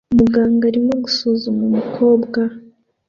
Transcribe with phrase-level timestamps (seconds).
[0.17, 2.39] Muganga arimo gusuzuma umukobwa